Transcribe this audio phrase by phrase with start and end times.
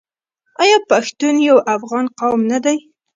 [0.61, 2.77] آیا پښتون یو افغان قوم نه دی؟